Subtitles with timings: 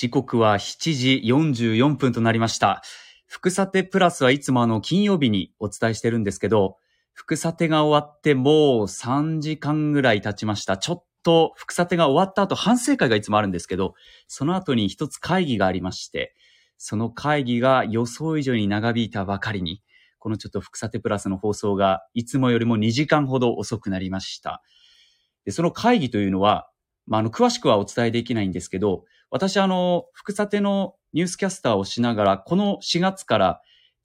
[0.00, 2.80] 時刻は7時44分となりました。
[3.26, 6.78] 福さてプラスはいつもあの金曜日にお伝えしてるんですけど、
[7.12, 10.78] 福さてが終わってもう3時間ぐらい経ちました。
[10.78, 13.92] ちょっと福さてが終わった後反省会がいつもあるんですけど、
[14.26, 16.34] その後に一つ会議がありまして、
[16.78, 19.82] その会議が予想以上に長引いたばかりに、
[20.18, 24.62] このちょっと福さてプラスの放送がいつもよりも2時間ほど遅くなりました。
[25.44, 26.70] でその会議というのは、
[27.06, 33.60] まあ、あの、詳しくはお伝えできないんですけど、私あの、福さてのニュースキャスターをしながら、この4月から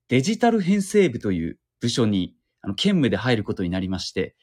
[0.08, 4.36] デジタル編成部という部署に、あの、兼務で入ることになりまして、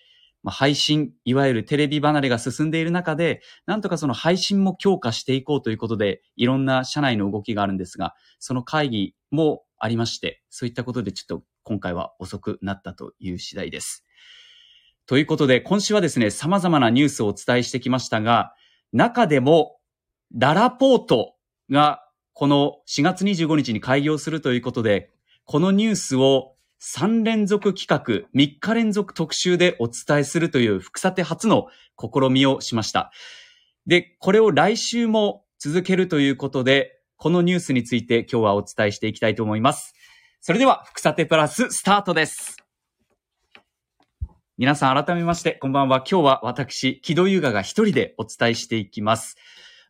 [0.42, 14.04] まあ、配信、いわゆるテレビ離れが進んでいる中で、なんとかその配信も強化していこうということで、いろんな社内の動きがあるんですが、その会議もありまして、そういったことでちょっと今回は遅くなったという次第です。
[15.06, 18.52] ということで、今週はですね、様々なニュースをお伝えしてきましたが、
[18.92, 19.78] 中でも、
[20.34, 21.34] ララポート
[21.70, 25.10] がこの4月25日に開業するということで、
[25.44, 31.66] このニュースを3連続企画、3日連続特集でお伝えするという福さて初の
[31.98, 33.12] 試みをしました。
[33.86, 39.94] で、これを来週も続けるということで、このニュースについて今日はお伝えしていきたいと思います。
[40.40, 42.56] それでは、福さてプラススタートです。
[44.56, 45.98] 皆さん改めまして、こんばんは。
[45.98, 49.36] 今日は私、木戸優雅が一人でお伝えしていきます。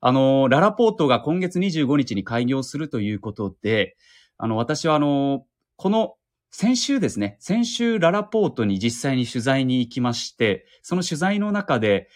[0.05, 3.97] あの、ララポートが今月25日に開業するということで、
[4.37, 6.17] あの、私はあの、この
[6.51, 12.09] 先週ですね、先週ララポートに実際に取材に行きまして、その取材の中で、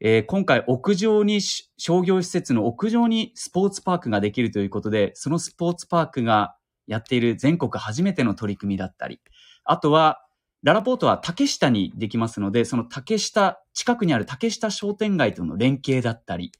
[0.00, 6.54] えー今回屋上に商業施設の屋上にスポーツパークができるということで、そのスポーツパークが
[6.86, 9.20] やっている全国初めての取り組みだったり、
[9.64, 10.24] あとは、
[10.62, 16.52] ララポートは竹下にできますので、その竹下、近くにある竹下商店街との連携だったり、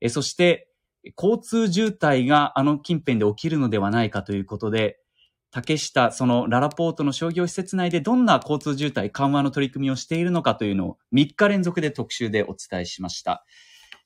[0.00, 0.68] えそして、
[1.16, 4.98] 交通渋滞があの近辺で起きるのではないかということで、
[5.52, 13.44] 竹下、そのララポートの商業施設内でどんな交通渋滞緩和の取り組みをしているのかというのを3日連続で特集でお伝えしました。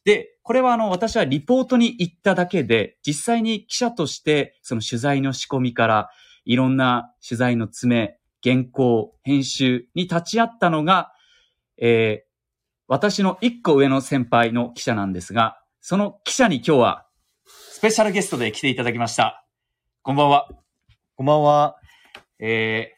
[0.04, 6.10] で、これはあの、私はリポートに行っただけで、実際に記者として、その取材の仕込みから、
[6.44, 11.12] いろんな取材の詰め、原稿、編集に立ち会ったのが、
[11.78, 12.30] えー
[12.90, 17.06] 私の一個上の先輩の記者なんですが、その記者に今日は、
[17.46, 19.46] スペシャルゲストで来ていただきました。
[20.02, 20.46] こんばんは。
[21.16, 21.76] こんばんは。
[22.38, 22.92] え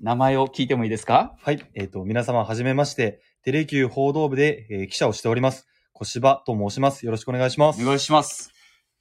[0.00, 1.36] ー、名前を聞いてもいいですか？
[1.40, 1.64] はい。
[1.74, 5.68] えっ、と、皆様はじめまして、テレキュー報道部で、えー記者をしております。
[5.92, 7.06] 小芝と申します。
[7.06, 7.80] よろしくお願いします。
[7.80, 8.50] お願いします。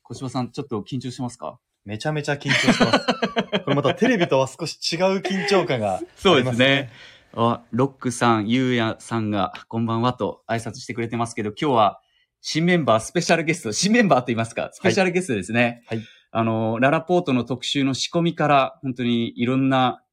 [0.03, 1.59] 小芝さん、ちょっと緊張してますか？
[1.83, 3.05] めちゃめちゃ緊張してます。
[3.65, 6.91] これまたテレビとは少し違う緊張感があります、そうですね。
[7.33, 12.01] あ、ロックさん、ゆうやさんが、こんばんはと挨拶してくれてますけど、今日は
[12.47, 15.81] 新メンバー、スペシャルゲスト、新メンバーと言いますか、スペシャルゲストですね。
[15.87, 16.01] はい。
[16.29, 20.03] あの、ララポートの特集の仕込みから、本当にいろんな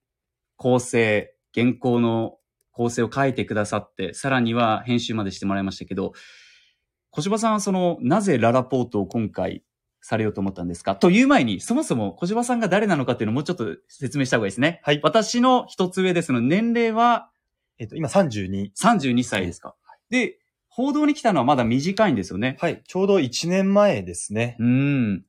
[0.56, 2.38] 構成、原稿の
[2.70, 6.14] 構成を書いてくださって、さらには編集までしてもらいましたけど、
[7.10, 9.62] 小芝さんはその、なぜララポートを今回
[10.00, 10.96] されようと思ったんですか？
[10.96, 14.80] という前に、そもそも小芝さんが誰なのかっていうのをもうちょっと説明した方がいいですね。
[14.84, 17.28] はい私の一つ上ですの年齢は
[17.78, 18.70] えっ、と、今32。
[18.72, 19.74] 32歳ですか。
[20.08, 20.38] で、
[20.74, 22.56] 報道に来たのはまだ短いんですよね。
[22.58, 22.82] はい。
[22.86, 24.56] ちょうど1年前ですね。
[24.58, 25.24] うん。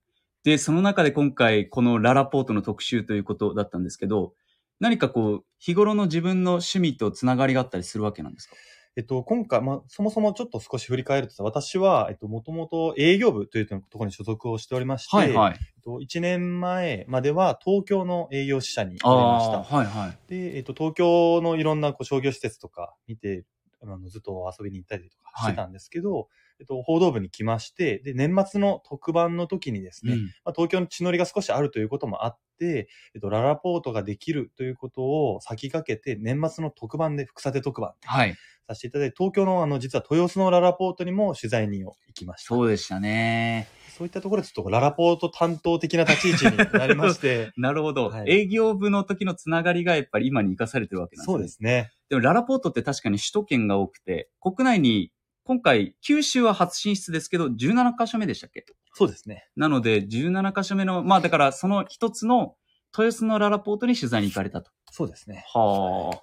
[0.46, 4.34] で、その中で今回、このララポートの特集ということだったんですけど、
[4.80, 8.56] 何かこう、日頃の自分の趣味とつながりがあったりするわけなんですか？
[8.96, 15.54] えっと、今回、まあ、そもそもちょっと少し振り返ると、私は、えっと、もともと営業部というところに所属をしておりまして、はいはい。
[15.56, 20.18] えっと、1年前までは東京の営業支社におりましたはいはい。
[20.30, 23.46] で、えっと、東京のいろんなこう商業施設とか見て、
[23.84, 26.30] あのずっと遊びに行ったりとかしてたんですけど、
[26.60, 38.36] えっと、報道部に来まして、で、年末の特番の時にですね、うんまあ、東京の地乗りが少しあるということもあって、えっと、ララポートができるということを先駆けて、年末の特番で、福さて特番はい。
[38.68, 42.48] させていただいて、東京のあの、実は豊洲のララポートにも取材に行きました。
[42.48, 43.68] そうでしたね。
[43.98, 51.34] そういったところでちょっとララポート担当的な立ち位置になりまして、 なるほど、はい営業部の時のつながりがやっぱり今に生かされてるわけなんですね。
[51.34, 51.92] そうですね。
[52.14, 55.12] でもララポートって確かに首都圏が多くて、国内に
[55.46, 58.66] 今回、九州は初進出ですけど、17カ所目でしたっけ？
[58.94, 59.50] そうですね。
[59.56, 62.56] なので、17カ所目の、まあだからその一つの
[62.98, 64.72] 豊洲のララポートに取材に行かれたと。
[64.92, 65.44] そうですね。
[65.54, 66.22] はあ。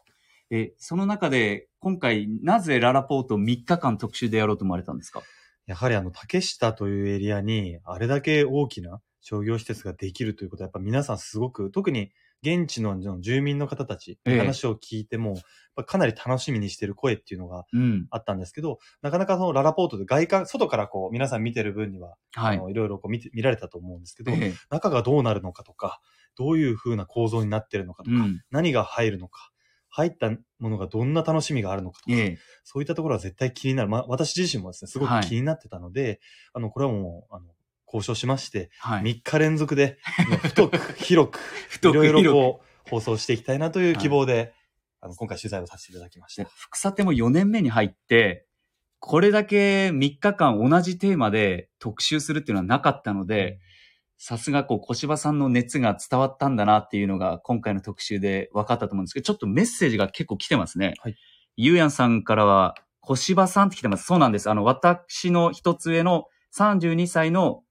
[0.50, 5.22] え、その中で、今回、なぜララポート3日間特集でやろうと思われたんですか？
[5.66, 12.10] やはりあの、竹下というエリアに、あれだけ大きな商業施設ができるということは、やっぱ皆さんすごく、特に
[12.42, 15.38] 現地の住民の方たち、ええ話を聞いても、
[15.86, 18.06] かなり楽しみにしてる声っていうのがうん。
[18.10, 22.56] あったんですけど、なかなかそのララポートで外観、外からこう皆さん見てる分には、はい。
[22.56, 26.00] あのいろいろこう見て見られたと思うんですけど、ええ中がどうなるのかとか、
[26.36, 28.40] どういう風な構造になってるのかとか、うん。
[28.50, 29.52] 何が入るのか、
[29.88, 33.88] 入ったものがどんな楽しみがあるのかとか、ええそういったところは絶対気になる。
[33.88, 36.20] まあ、私自身もですね、すごはいく気になってたので、
[36.52, 37.46] あの、これはもう、あの、
[37.92, 39.02] 交渉しまして、はい。
[39.02, 39.98] 3日連続で、
[40.42, 41.38] 太く、広く、
[41.68, 44.54] 太くいろいろ広くこう、放送していきたいなという希望で、
[45.00, 46.44] あの、今回取材をさせていただきました。
[46.44, 48.46] 福さても4年目に入って、
[49.00, 53.58] これだけ3日間同じテーマで特集するっていうのはなかったので、
[54.18, 60.94] さすがこう小芝さんの熱が伝わったんだなっていうのが今回の特集で分かったと思うんですけど、ちょっとメッセージが結構来てますね。
[61.00, 61.16] はい。
[61.56, 64.04] ゆうやんさんからは、小芝さんって来てます。
[64.04, 64.50] そうなんです。
[64.50, 67.62] あの、私の一つ上の32歳の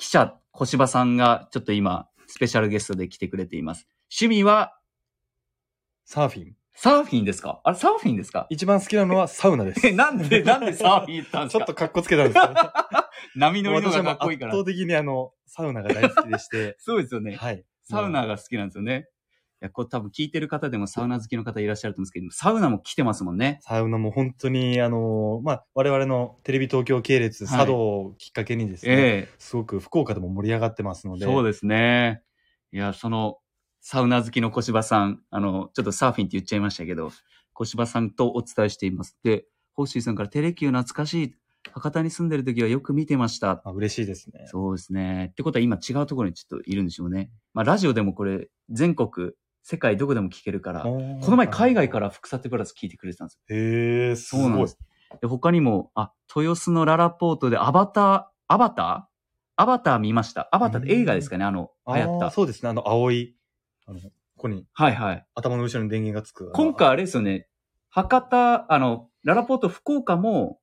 [0.00, 3.86] 記者、小芝さんがちょっと今、スペシャルゲストで来てくれています。
[4.10, 4.74] 趣味は？
[6.06, 6.56] サーフィン。
[6.74, 7.60] サーフィンですか？
[7.64, 8.46] あれ、サーフィンですか？
[8.48, 9.86] 一番好きなのはサウナです。
[9.86, 11.58] え、なんで、なんでサーフィン言ったんですか？
[11.58, 12.54] ちょっと格好つけたんですけど、
[13.36, 14.58] 波乗りのが私はもうかっこいいから圧。
[14.60, 17.36] 倒的にあの、サウナが大好きでして、 そうですよね。
[17.36, 17.62] はい。
[17.84, 19.06] サウナが好きなんですよね。
[19.62, 23.58] いや、これ多分聞いてる方でもサウナ好きの方いらっしゃると思うんですけど、サウナも来てますもんね。
[23.60, 32.22] サウナも本当に、あの、まあ、我々のテレビ東京系列、はい佐渡をきっかけにですね、えすごく福岡でも盛り上がってますので、えそうですね。
[32.72, 33.38] いや、その、
[33.80, 37.10] サウナ好きの小芝さん、あの、ちょっとサーフィンって言っちゃいましたけど、
[37.52, 39.18] 小芝さんとお伝えしています。
[39.22, 41.34] で、ホッシーさんからテレキュー懐かしい。
[41.72, 43.60] 博多に住んでる時はよく見てました。
[43.64, 44.46] あ嬉しいですね。
[44.46, 45.28] そうですね。
[45.32, 47.30] ってことは今違うところにちょっといるんでしょうね。
[47.52, 50.90] まあ、ラジオでもこれ、全国、世界どこでも聞けるから、こ
[51.20, 53.56] この前海外から福さてプラス聞いてくれてたんですよ。
[53.56, 54.44] へえ、すごい。
[54.44, 54.78] そうなんです。
[55.20, 59.10] で、他にも、あ、豊洲のララポートでアバター、アバター？
[59.56, 60.48] アバター見ました。
[60.52, 62.30] アバターって映画ですかねあの、流行った。
[62.30, 62.70] そうですね。
[62.70, 63.36] あの、青い、
[63.86, 65.26] あの、ここにはいはい。
[65.34, 66.50] 頭の後ろに電源がつく。
[66.52, 67.46] 今回あれですよね。
[67.90, 70.60] 博多、あの、ララポート福岡も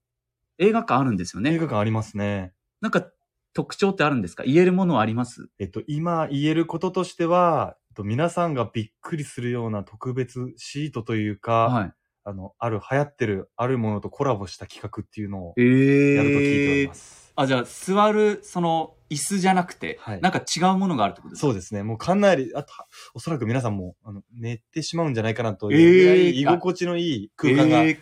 [0.58, 1.58] 映画館あるんですよ映ね。
[1.60, 2.54] 画館ありますね。
[2.82, 3.06] なんか
[3.54, 4.44] 特徴ってあるんですか？
[4.44, 5.50] 言えるものはあります？
[5.60, 11.94] えっと、今言えることとしては、と皆さんがびっくりするような特別シートというか、はい。
[12.24, 17.32] あの、ある、流行ってる、あるものとコラボした企画っていうのをええやると聞いております。
[17.36, 21.48] あ、じゃあ、座る、その、椅子じゃなくて、はいなんか違うものがあるってことですか？
[21.48, 21.84] そうですね。
[21.84, 22.74] もうかなり、あと、
[23.14, 28.00] おそらく皆さんも、あの、寝てしまうんじゃないかなというぐらえーい居心地のいい空間がえー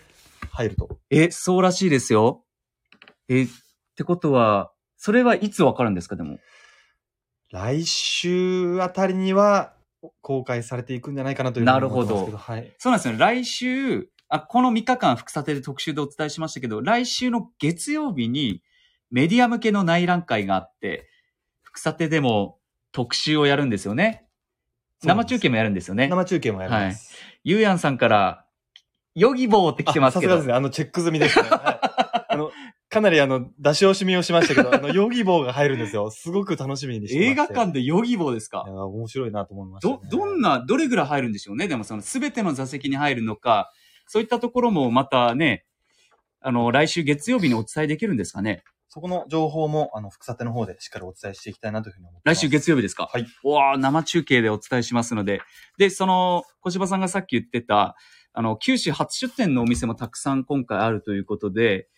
[0.50, 1.00] 入ると。
[1.12, 2.44] え、そうらしいですよ。
[3.30, 3.48] え、っ
[3.96, 6.16] てことは、それはいつわかるんですか？
[6.16, 6.40] でも。
[7.52, 9.75] 来週あたりには
[10.22, 12.38] 公開されていくんじゃないかなというふうに思ってますけど。
[12.38, 12.76] はい。
[12.78, 13.20] そうなんですよね。
[13.20, 18.64] 来週、あ、この3日間、副査定で特集でお伝えしましたけど、来週の月曜日に
[19.12, 21.10] メディア向けの内覧会があって、
[21.62, 22.58] 副査定でも
[22.92, 24.26] 特集をやるんですよね。
[25.04, 26.08] 生中継もやるんですよね。
[26.08, 27.16] 生中継もやります。
[27.44, 28.46] ゆうやんさんから、
[29.14, 30.34] ヨギボーって来てますけど。
[30.34, 30.54] あさすがですね。
[30.54, 31.48] あの、チェック済みですね。
[31.50, 32.52] はい、あの、
[32.90, 36.10] かなりあの、出し惜しみをしましたけど、 あの、ヨギボーが入るんですよ。
[36.12, 38.64] すごく楽しみにして映画館でヨギボーですか？
[38.68, 40.18] いや面白いなと思いました、ねど、。
[40.18, 41.68] どんな、どれぐらい入るんでしょうね？
[41.68, 43.72] でもその全ての座席に入るのか、
[44.08, 45.66] そういったところもまたね、
[46.42, 48.64] あの、来週月曜日にお伝えできるんですかね？
[48.88, 52.38] そこの情報も、あの、副査定の方でしっかりお伝えしていきたいなというふうに思ってます。
[52.38, 53.10] 来週月曜日ですか？
[53.12, 53.26] はい。
[53.44, 55.42] うわー生中継でお伝えしますので。
[55.78, 57.98] で、その、小芝さんがさっき言ってた、
[58.32, 61.90] あの、九州初出店のお店もたくさん今回あるということで、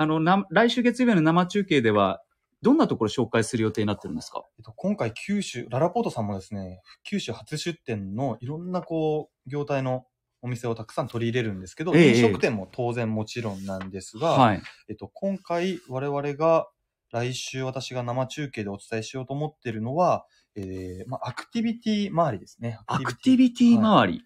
[0.00, 2.22] あの、な、来週月曜日の生中継では、
[2.62, 4.42] どんなところ紹介する予定になってるんですか？
[4.58, 10.06] えっと、今回九州、ララポートさんもですね、九州初出店のいろんなこう、業態の
[10.40, 14.62] お店をたくさん取り入れるんですけど、ええ飲食店も当然もちろんなんですが、はい。
[14.88, 16.66] えっと、今回我々が
[17.12, 20.24] 来週私が生中継でお伝えしようと思っているのは、
[20.56, 22.78] えー、まあ、アクティビティ周りですね。
[22.86, 24.22] アクティビティはい周り。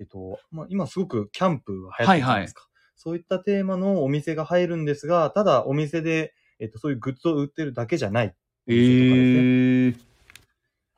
[0.00, 2.67] えっと、まあ、今すごくキャンプが流行ってるじゃないですか。
[2.98, 8.34] そういったテーマのお店が入るんですが、ただお店で、えっと、そういうグッズを売ってるだけじゃない。
[8.66, 9.96] えー、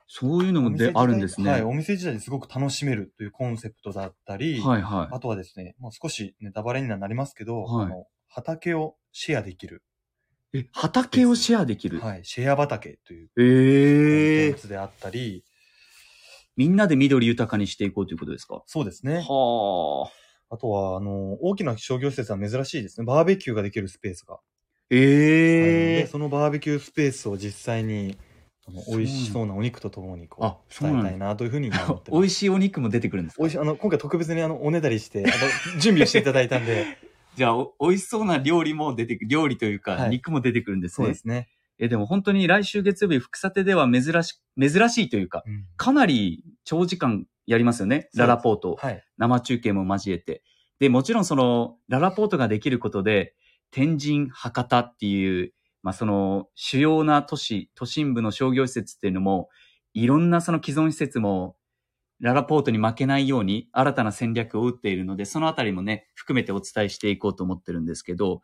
[0.09, 1.51] そういうのもであるんですね。
[1.51, 5.15] はい、お店自体ですごく楽しめるというコンセプトだったり、はいはい。
[5.15, 9.83] あとはですね、まあ、少しネタバレにはなりますけど、はいあの畑をシェアできる、
[10.53, 12.01] え、畑をシェアできる？
[12.01, 15.45] はい、シェア畑というえーコンテン、ツであったり、
[16.57, 18.63] みんなで緑豊かにしていこうということですか？
[18.67, 19.25] そうですね。
[19.29, 20.11] はあ。
[20.51, 23.07] あとは、あの、大きな商業施設は珍しいですね。
[23.07, 24.41] バーベキューができるスペースが。
[24.91, 28.17] ええでそのバーベキュースペースを実際に、
[28.67, 32.27] あの美味しそうなお肉とともにこあう、伝えたいなというふうに今思って美ます。
[32.27, 33.43] 味しいお肉も出てくるんですか？
[33.43, 36.99] 美味しい、あの、今回特別にあの、おねだりして、あの、準備をしていただいたんで、
[37.37, 41.05] じゃあ、お美味しそうな料理も出てくる、料理というか、はい肉も出てくるんですね。
[41.07, 41.49] そうですね。
[41.79, 48.09] え、でも本当に来週月曜日、副査定では珍し、珍しいというか、うんかなり長時間やりますよね。
[48.15, 48.77] ララポート。
[48.77, 49.05] はい。
[49.19, 50.43] 生中継も交えて。
[50.79, 53.35] で、もちろんその、ララポートができることで、
[53.71, 59.49] 天神、博多っていう、まあその、主要な都市、都心部の商業施設っていうのも、
[59.95, 61.57] いろんなその既存施設も、
[62.21, 68.43] ララポートに負けないように新たな戦略を打っているので、そのあたりもね、含めてお伝えしていこうと思ってるんですけど、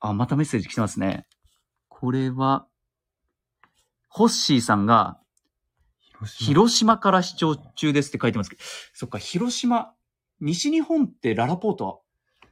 [0.00, 1.26] あ、またメッセージ来てますね。
[1.88, 2.66] これは、
[4.08, 5.18] ホッシーさんが、
[6.24, 6.46] 広島。
[6.46, 8.62] 広島から視聴中ですって書いてますけど、
[8.94, 9.92] そっか、広島、
[10.40, 12.02] 西日本ってララポート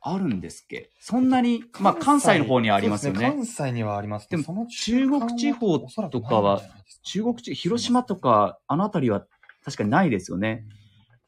[0.01, 0.91] あるんですっけ？
[1.01, 3.21] そんなに、まあ関西の方にはありますよね。
[3.21, 4.29] そうで関西にはあります。
[4.29, 6.63] でもその中国地方とかは
[7.05, 9.27] 中国地、広島とか、あの辺りは
[9.65, 10.65] 確かにないですよね。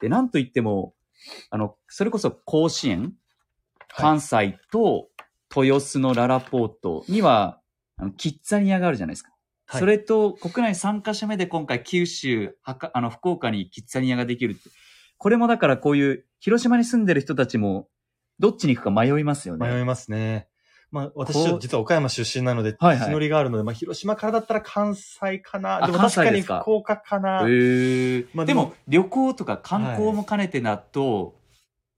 [0.00, 0.94] で、なんといっても、
[1.50, 3.14] あの、それこそ甲子園、
[3.88, 5.08] 関西と
[5.54, 7.60] 豊洲のララポートには、
[7.96, 9.30] あのキッザニアがあるじゃないですか。
[9.68, 14.70] はいそれと国内3カ所目で今回九州、はかあの、福岡にキッザニアができるって。
[15.18, 17.88] これもだからこういう広島に住んでる人たちも、
[18.38, 19.66] どっちに行くか迷いますよね。
[19.68, 20.48] 迷いますね。
[20.92, 25.82] まあ、私実は岡山出身なので、はいはい地のりがあるので、まあ、広島からだったら関西かな。
[25.82, 27.40] あでも確かに福岡かな。
[27.40, 31.34] へーまあでも旅行とか観光も兼ねてだと、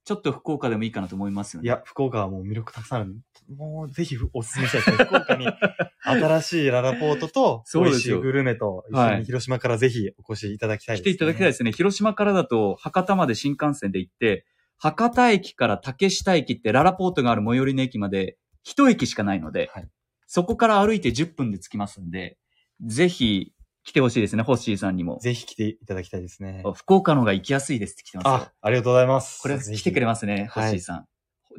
[0.09, 1.67] ちょっと福岡でもいいかなと思いますよね。
[1.67, 3.15] いや、福岡はもう魅力たくさんある。
[3.55, 4.97] もう、ぜひお勧めしたいですね。
[5.05, 5.47] 福岡に
[6.01, 11.73] 新しいララポートと、美味しいグルメと、一緒はいに広島からぜひお越しいただきたいです、来ていただきたいですね。
[11.73, 14.47] 広島からだと博多まで新幹線で行って、
[14.79, 19.89] 博多駅から竹下駅ってララポートがある最寄りの駅まで一駅しかないので、はい
[20.31, 22.37] そこから歩いて10分で着きますんで、
[22.85, 23.55] ぜひ
[23.89, 25.19] 来てほしいですね、ホッシーさんにも。
[25.23, 26.63] ぜひ来ていただきたいですね。
[26.75, 29.41] 福岡の方が行きやすいですって来てますよあ。、ありがとうございます。
[29.41, 31.07] これ来てくれまますね、ホはいッシーさん。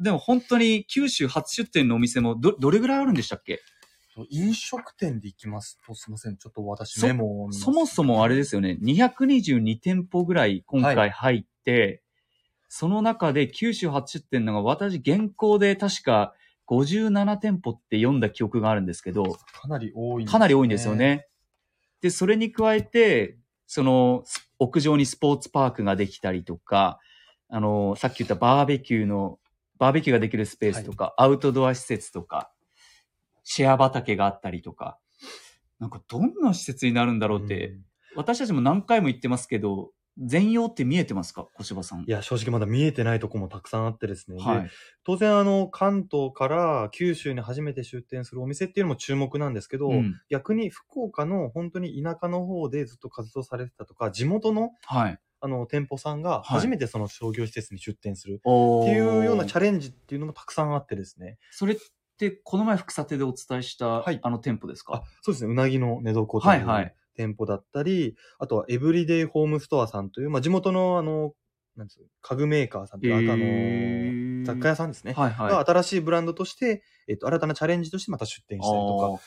[0.00, 3.56] でも本当に九州初出店のお店もど、どれぐらいあるんでしたっけ？
[4.14, 4.26] す。
[4.30, 6.36] 飲食店で行きますと、すみません。
[6.36, 12.04] ちょっと私そメモを見ますそもそもあれですよね、222店舗ぐらい今回入って、
[12.68, 16.34] その中で九州初出店のが私現行で確か
[16.68, 20.94] 57店舗って読んだ記憶があるんですけど、かなり多いねかなり多いんですよ。
[20.94, 21.26] ね。
[22.00, 24.24] で、それに加えて、その
[24.58, 26.98] 屋上にスポーツパークができたりとか、
[27.48, 29.38] あの、さっき言ったバーベキューの、
[29.78, 32.52] バーベキューができるスペースとか、アウトドア施設とか、
[33.44, 34.98] シェア畑があったりとか、
[35.78, 37.84] なんかどんな施設になるんだろうって、うん。
[38.16, 41.46] 私たちも何回も言ってますけど、全容って見えてますか？
[41.54, 42.02] 小柴さん。
[42.02, 44.36] いや、正直まだ見えてないとこもたくさんあってですね。
[44.36, 44.70] ではい。
[45.04, 55.18] 当然、あの、関東から九州に初めて出店するお店っていうのも注目なんですけど、うん逆に福岡の本当に田舎の方でずっと活動されてたとか、地元のはい。
[55.42, 61.38] あの店舗さんが初めてその商業施設に出店するっおていうようなチャャレンジっていうのもたくさんあってですね。
[61.50, 61.76] それっ
[62.18, 65.50] て、この前福さてでお伝えした、はいあの店舗ですあか、そうですね。
[65.50, 71.32] うなぎの寝床とはいはいいう店舗だったり、あとはエブリデイホームストアさんという、まあ、地元のあの、
[71.76, 75.12] なんです家具メーカーさんというか、あの、雑貨屋さんですね。
[75.12, 75.50] はいはい。
[75.50, 79.22] が新しいブランドとして、えっと、新たなチャレンジとしてまた出店したりとか。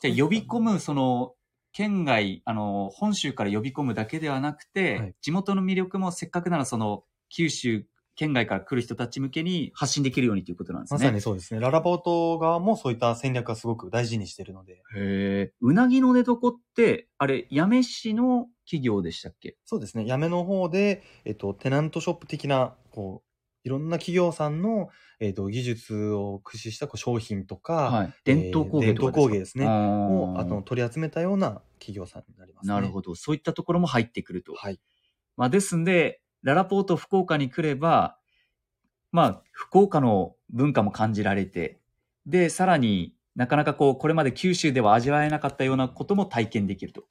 [0.00, 1.34] じゃあ呼び込む、その、
[1.72, 10.98] 県外、あの、本州から呼び込むだけではなくて、はい地元の魅力もせっかくならその、九州、県外から来る人たち向けに発信できるようにということなんですね。
[10.98, 11.60] まさにそうですね。
[11.60, 14.74] ララポート側もそういった戦略はすごく大事にしてるので。
[14.74, 15.52] へえ。
[15.60, 19.56] うなぎの寝床って、あれ、八女市の企業でしたっけ？
[19.64, 20.06] そうですね。
[20.06, 23.28] やめの方で、えっと、テナントショップ的な、こう、
[23.64, 24.88] いろんな企業さんの、
[25.20, 28.12] えっと、技術を駆使したこう商品とか、はい。
[28.24, 29.66] 伝統工芸とか伝統工芸ですね。
[29.66, 32.74] をを、あの、取り集めたような企業さんになりますね。
[32.74, 33.14] なるほど。
[33.14, 34.54] そういったところも入ってくると。
[34.54, 34.80] はい。
[35.36, 38.16] まあ、ですんで、ララポート福岡に来れば、
[39.10, 41.78] まあ、福岡の文化も感じられて、
[42.26, 47.04] で、さらになかなかこう、これまで九州では味わえなかったようなことも体験できると。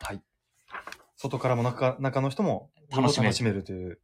[1.15, 3.99] 外からも中中の人も楽しめるという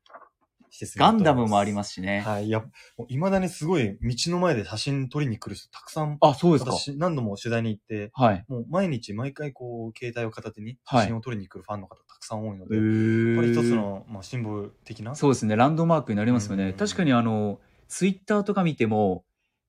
[0.97, 2.21] ガンダムもありますすしね。
[2.21, 2.47] はい。
[2.47, 2.59] いや、
[2.97, 6.71] もう未だにすごい道の前で写真撮りに来る人たくさん、あ、そうですか。
[6.71, 8.45] 私何度も取材に行って、はい。
[8.47, 15.15] もう毎日毎回こう、携帯を片手にはい写真を撮りに来るファンの方たくさん多いのへで、ーこれ一つの、まあ、シンボル的な。
[15.15, 15.55] そうですね。
[15.55, 16.65] ランドマークになりますよね。
[16.65, 19.23] うん確かにあの、ツイッターとか見ても、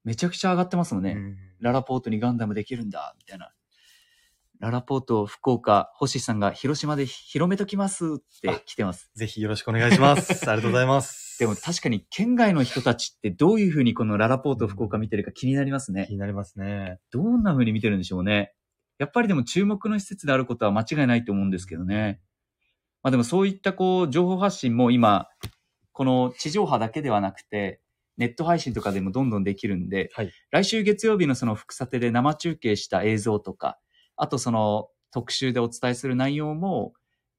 [0.04, 1.12] めちゃくちゃ上がってますもんね。
[1.16, 3.50] うんララポートにガンダムできるんだ、みたいな。
[4.60, 9.08] ララポート福岡、星さんが広島で広めときますって来てます。
[9.14, 10.32] ぜひよろしくお願いします。
[10.50, 11.38] ありがとうございます。
[11.38, 16.14] でも確かに県外の人たちってどういうふうにこのララポート福岡見てるか気になりますね気。
[16.14, 16.98] になりますね。
[17.12, 18.52] どんなふうに見てるんでしょうね。
[18.98, 22.20] やっぱりでも注目の施設であることは間違いないと思うんですけどね。
[23.04, 25.28] まあでもそういったこう情報発信も今、
[25.92, 27.80] この地上波だけではなくて、
[28.16, 33.78] ネット配信とかでもどんどんできるんで、はい来週月曜日のその福さてで生中継した映像とか、
[34.18, 36.92] あとその特集でお伝えする内容も、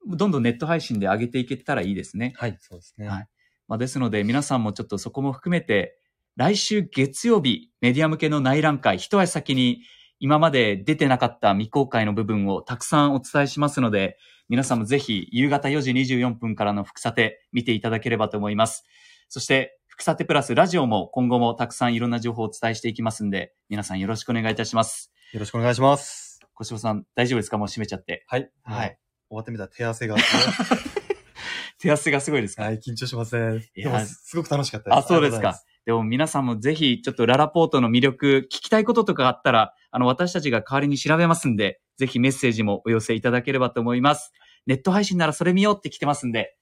[0.07, 2.33] どんどんネット配信で上げていけたらいいですね。
[2.37, 3.07] はい、そうですね。
[3.07, 3.27] はい
[3.69, 5.95] まあ、ですので、皆さんもちょっとそこも含めて、
[6.35, 9.83] 来週月曜日、メディア向けの内覧会、一足先に
[10.19, 14.17] 今まで出てなかった未公開の部分をたくさんお伝えしますので、
[14.49, 18.85] 皆さんもぜひ夕方4時24分からの副査定見ていただければと思います。
[19.27, 25.11] そして、副査定プラスラジオも今後もたくさんいろんな情報をお伝えしていきますんで、皆さんよろしくお願いいたします。
[25.31, 26.28] よろしくお願いします。
[26.59, 27.57] 小柴さん、大丈夫ですか？
[27.57, 28.25] もう閉めちゃって。
[28.27, 28.51] はい。
[28.63, 28.99] はい。
[29.29, 30.17] 終わってみたら手汗が。
[31.79, 32.63] 手汗がすごいですか？
[32.63, 33.55] はい、緊張しません。
[33.55, 34.99] いやでも、すごく楽しかったです。
[34.99, 35.57] あ、そうですか。
[35.85, 44.33] でも皆さんもぜひ、ちょっとララポートの魅力、聞きたいこととかあったら、あの、私たちが代わりに調べますんで、ぜひメッセージもお寄せいただければと思います。
[44.65, 46.57] ネット配信ならそれ見ようって来てますんで、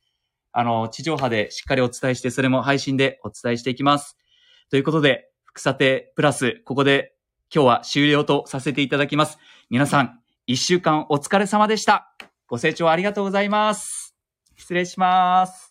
[0.52, 4.16] あの、地上波でしっかりお伝えして、それも配信でお伝えしていきます。
[4.70, 7.16] ということで、副査定プラス、ここで
[7.54, 9.38] 今日は終了とさせていただきます。
[9.70, 12.14] 皆さん、一週間お疲れ様でした。
[12.48, 14.16] ご清聴ありがとうございます。
[14.56, 15.67] 失礼します。